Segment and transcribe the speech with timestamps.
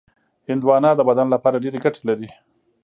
[0.49, 2.29] هندوانه د بدن لپاره ډېرې ګټې لري.